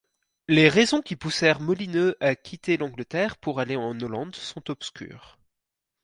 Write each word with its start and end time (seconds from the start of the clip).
Les 0.47 0.67
raisons 0.67 1.03
qui 1.03 1.15
poussèrent 1.15 1.59
Molyneux 1.59 2.17
à 2.21 2.33
quitter 2.35 2.75
l'Angleterre 2.75 3.37
pour 3.37 3.59
aller 3.59 3.75
en 3.75 3.91
Hollande 4.01 4.35
sont 4.35 4.71
obscures. 4.71 5.37